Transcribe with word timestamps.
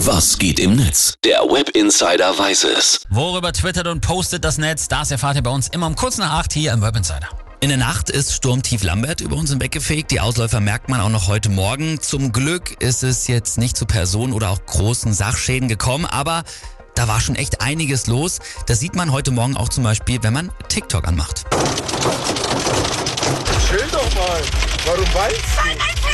Was 0.00 0.36
geht 0.38 0.60
im 0.60 0.76
Netz? 0.76 1.14
Der 1.24 1.40
Web 1.40 1.70
Insider 1.70 2.38
weiß 2.38 2.64
es. 2.64 3.00
Worüber 3.08 3.50
twittert 3.52 3.86
und 3.86 4.02
postet 4.02 4.44
das 4.44 4.58
Netz? 4.58 4.88
Das 4.88 5.10
erfahrt 5.10 5.36
ihr 5.36 5.42
bei 5.42 5.50
uns 5.50 5.68
immer 5.68 5.86
um 5.86 5.96
kurz 5.96 6.18
nach 6.18 6.32
acht 6.32 6.52
hier 6.52 6.74
im 6.74 6.82
Web 6.82 6.96
Insider. 6.96 7.28
In 7.60 7.70
der 7.70 7.78
Nacht 7.78 8.10
ist 8.10 8.34
Sturmtief 8.34 8.82
Lambert 8.82 9.22
über 9.22 9.36
uns 9.36 9.48
hinweggefegt. 9.48 10.10
Die 10.10 10.20
Ausläufer 10.20 10.60
merkt 10.60 10.90
man 10.90 11.00
auch 11.00 11.08
noch 11.08 11.28
heute 11.28 11.48
Morgen. 11.48 11.98
Zum 12.02 12.30
Glück 12.32 12.80
ist 12.82 13.02
es 13.04 13.26
jetzt 13.26 13.56
nicht 13.56 13.74
zu 13.74 13.86
Personen 13.86 14.34
oder 14.34 14.50
auch 14.50 14.64
großen 14.66 15.14
Sachschäden 15.14 15.66
gekommen, 15.66 16.04
aber 16.04 16.44
da 16.94 17.08
war 17.08 17.20
schon 17.22 17.34
echt 17.34 17.62
einiges 17.62 18.06
los. 18.06 18.40
Das 18.66 18.80
sieht 18.80 18.96
man 18.96 19.12
heute 19.12 19.30
Morgen 19.30 19.56
auch 19.56 19.70
zum 19.70 19.82
Beispiel, 19.82 20.22
wenn 20.22 20.34
man 20.34 20.52
TikTok 20.68 21.08
anmacht. 21.08 21.44
Chill 23.66 23.88
doch 23.90 24.14
mal. 24.14 24.42
Warum 24.84 25.14
weinst 25.14 25.40
du? 25.56 26.05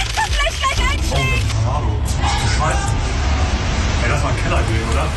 Keller 4.52 4.62
gehen, 4.64 4.88
oder? 4.90 5.08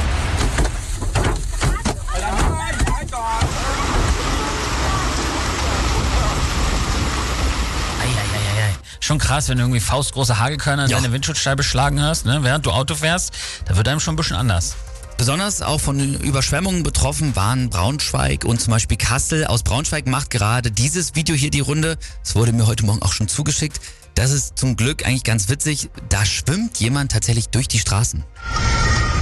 Schon 8.99 9.19
krass, 9.19 9.49
wenn 9.49 9.57
du 9.57 9.63
irgendwie 9.63 9.81
faustgroße 9.81 10.39
Hagelkörner 10.39 10.85
in 10.85 10.89
Ja. 10.91 10.97
deine 10.97 11.11
Windschutzscheibe 11.13 11.61
schlagen 11.61 11.99
hörst, 11.99 12.25
ne? 12.25 12.39
während 12.41 12.65
du 12.65 12.71
Auto 12.71 12.95
fährst. 12.95 13.33
Da 13.65 13.77
wird 13.77 13.87
einem 13.87 13.99
schon 13.99 14.13
ein 14.13 14.17
bisschen 14.17 14.35
anders. 14.35 14.75
Besonders 15.17 15.61
auch 15.61 15.79
von 15.79 15.97
den 15.99 16.15
Überschwemmungen 16.15 16.81
betroffen 16.81 17.35
waren 17.35 17.69
Braunschweig 17.69 18.45
und 18.45 18.59
zum 18.59 18.71
Beispiel 18.71 18.97
Kassel. 18.97 19.45
Aus 19.45 19.61
Braunschweig 19.63 20.07
macht 20.07 20.31
gerade 20.31 20.71
dieses 20.71 21.13
Video 21.13 21.35
hier 21.35 21.51
die 21.51 21.59
Runde. 21.59 21.97
Es 22.23 22.35
wurde 22.35 22.51
mir 22.51 22.65
heute 22.65 22.83
Morgen 22.85 23.01
auch 23.03 23.13
schon 23.13 23.27
zugeschickt. 23.27 23.79
Das 24.15 24.31
ist 24.31 24.57
zum 24.57 24.75
Glück 24.75 25.05
eigentlich 25.05 25.23
ganz 25.23 25.49
witzig. 25.49 25.89
Da 26.09 26.25
schwimmt 26.25 26.79
jemand 26.79 27.11
tatsächlich 27.11 27.49
durch 27.49 27.67
die 27.67 27.79
Straßen. 27.79 28.23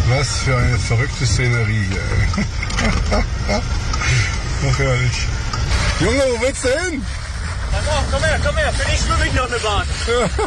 Was 0.08 0.40
für 0.40 0.58
eine 0.58 0.78
verrückte 0.78 1.26
Szenerie 1.26 1.88
hier, 1.90 2.02
ey. 2.02 3.24
Ach, 4.70 4.80
herrlich. 4.80 5.28
Junge, 6.00 6.24
wo 6.32 6.42
willst 6.42 6.64
du 6.66 6.70
hin? 6.70 7.06
Pass 7.72 7.88
auf, 7.88 8.04
komm 8.12 8.24
her, 8.24 8.40
komm 8.46 8.58
her. 8.58 8.74
Für 8.74 8.90
dich 8.90 9.00
schwimme 9.00 9.28
ich 9.28 9.34
noch 9.34 9.48
eine 9.48 9.60
Bahn. 9.60 9.88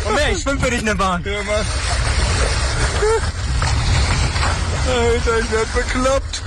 Komm 0.04 0.18
her, 0.18 0.32
ich 0.32 0.42
schwimme 0.42 0.60
für 0.60 0.70
dich 0.70 0.80
eine 0.80 0.94
Bahn. 0.94 1.24
Ja, 1.24 1.42
Mann. 1.42 1.66
Alter, 4.88 5.38
ich 5.40 5.50
werd 5.50 5.74
bekloppt. 5.74 6.42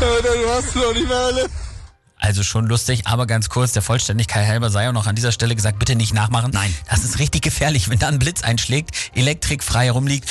Alter, 0.00 0.34
du 0.34 0.50
hast 0.50 0.74
du 0.74 0.80
doch 0.80 0.94
nicht 0.94 1.08
mehr 1.08 1.16
alle. 1.16 1.46
Also 2.20 2.42
schon 2.42 2.66
lustig, 2.66 3.06
aber 3.06 3.26
ganz 3.26 3.48
kurz, 3.48 3.72
der 3.72 3.80
Vollständigkeit 3.80 4.46
halber 4.46 4.70
sei 4.70 4.88
auch 4.88 4.92
noch 4.92 5.06
an 5.06 5.16
dieser 5.16 5.32
Stelle 5.32 5.56
gesagt, 5.56 5.78
bitte 5.78 5.96
nicht 5.96 6.12
nachmachen. 6.12 6.50
Nein. 6.52 6.74
Das 6.88 7.02
ist 7.02 7.18
richtig 7.18 7.42
gefährlich, 7.42 7.88
wenn 7.88 7.98
da 7.98 8.08
ein 8.08 8.18
Blitz 8.18 8.42
einschlägt, 8.42 8.90
Elektrik 9.14 9.64
frei 9.64 9.86
herumliegt. 9.86 10.30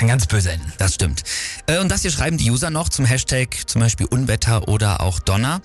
Kann 0.00 0.08
ganz 0.08 0.26
böse 0.26 0.52
enden. 0.52 0.72
Das 0.78 0.94
stimmt. 0.94 1.24
Äh, 1.66 1.76
Und 1.76 1.90
das 1.90 2.00
hier 2.00 2.10
schreiben 2.10 2.38
die 2.38 2.50
User 2.50 2.70
noch 2.70 2.88
zum 2.88 3.04
Hashtag 3.04 3.48
zum 3.66 3.82
Beispiel 3.82 4.06
Unwetter 4.06 4.66
oder 4.66 5.02
auch 5.02 5.18
Donner. 5.18 5.60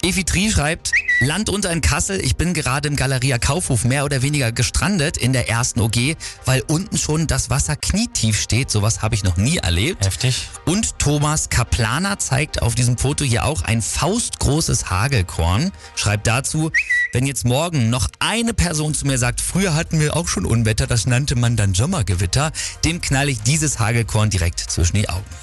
Evi 0.00 0.22
Tri 0.22 0.48
schreibt, 0.48 0.92
Land 1.18 1.48
unter 1.48 1.72
in 1.72 1.80
Kassel, 1.80 2.24
ich 2.24 2.36
bin 2.36 2.54
gerade 2.54 2.86
im 2.86 2.94
Galeria 2.94 3.38
Kaufhof 3.38 3.84
mehr 3.84 4.04
oder 4.04 4.22
weniger 4.22 4.52
gestrandet 4.52 5.16
in 5.16 5.32
der 5.32 5.48
ersten 5.48 5.80
OG, 5.80 6.16
weil 6.44 6.62
unten 6.68 6.96
schon 6.98 7.26
das 7.26 7.50
Wasser 7.50 7.74
knietief 7.74 8.40
steht. 8.40 8.70
Sowas 8.70 9.02
habe 9.02 9.16
ich 9.16 9.24
noch 9.24 9.36
nie 9.36 9.56
erlebt. 9.56 10.06
Heftig. 10.06 10.48
Und 10.66 11.00
Thomas 11.00 11.48
Kaplaner 11.48 12.20
zeigt 12.20 12.62
auf 12.62 12.76
diesem 12.76 12.96
Foto 12.96 13.24
hier 13.24 13.44
auch 13.44 13.62
ein 13.62 13.82
faustgroßes 13.82 14.88
Hagelkorn. 14.88 15.72
Schreibt 15.96 16.28
dazu, 16.28 16.70
wenn 17.12 17.26
jetzt 17.26 17.44
morgen 17.44 17.90
noch 17.90 18.08
eine 18.18 18.54
Person 18.54 18.94
zu 18.94 19.06
mir 19.06 19.18
sagt, 19.18 19.40
früher 19.40 19.74
hatten 19.74 20.00
wir 20.00 20.16
auch 20.16 20.28
schon 20.28 20.44
Unwetter, 20.44 20.86
das 20.86 21.06
nannte 21.06 21.36
man 21.36 21.56
dann 21.56 21.74
Sommergewitter, 21.74 22.52
dem 22.84 23.00
knall 23.00 23.28
ich 23.28 23.40
dieses 23.42 23.78
Hagelkorn 23.78 24.30
direkt 24.30 24.60
zwischen 24.60 24.96
die 24.96 25.08
Augen. 25.08 25.24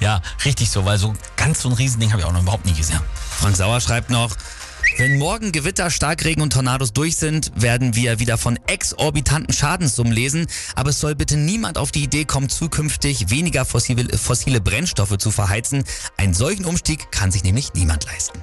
Ja, 0.00 0.22
richtig 0.44 0.70
so, 0.70 0.84
weil 0.84 0.98
so 0.98 1.14
ganz 1.36 1.60
so 1.60 1.68
ein 1.68 1.74
Riesending 1.74 2.12
habe 2.12 2.22
ich 2.22 2.26
auch 2.26 2.32
noch 2.32 2.42
überhaupt 2.42 2.66
nie 2.66 2.72
gesehen. 2.72 3.00
Frank 3.38 3.56
Sauer 3.56 3.80
schreibt 3.80 4.10
noch, 4.10 4.36
wenn 4.96 5.18
morgen 5.18 5.52
Gewitter, 5.52 5.90
Starkregen 5.90 6.42
und 6.42 6.52
Tornados 6.52 6.92
durch 6.92 7.16
sind, 7.16 7.52
werden 7.54 7.94
wir 7.94 8.18
wieder 8.18 8.36
von 8.36 8.58
exorbitanten 8.66 9.54
Schadenssummen 9.54 10.12
lesen. 10.12 10.46
Aber 10.74 10.90
es 10.90 11.00
soll 11.00 11.14
bitte 11.14 11.36
niemand 11.36 11.78
auf 11.78 11.90
die 11.90 12.02
Idee 12.02 12.24
kommen, 12.24 12.48
zukünftig 12.48 13.30
weniger 13.30 13.64
fossile, 13.64 14.16
fossile 14.18 14.60
Brennstoffe 14.60 15.16
zu 15.18 15.30
verheizen. 15.30 15.84
Einen 16.16 16.34
solchen 16.34 16.64
Umstieg 16.64 17.10
kann 17.12 17.30
sich 17.30 17.44
nämlich 17.44 17.72
niemand 17.74 18.04
leisten. 18.06 18.42